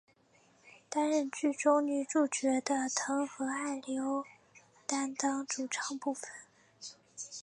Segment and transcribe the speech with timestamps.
[0.89, 4.23] 担任剧中女主角的藤和艾利欧
[4.87, 6.27] 担当主唱部分。